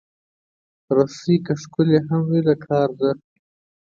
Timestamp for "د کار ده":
2.47-3.09